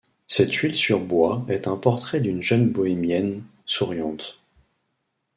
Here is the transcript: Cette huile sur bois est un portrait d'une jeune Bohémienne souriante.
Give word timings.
Cette 0.25 0.51
huile 0.55 0.75
sur 0.75 0.99
bois 0.99 1.45
est 1.47 1.67
un 1.67 1.77
portrait 1.77 2.21
d'une 2.21 2.41
jeune 2.41 2.67
Bohémienne 2.71 3.43
souriante. 3.67 4.41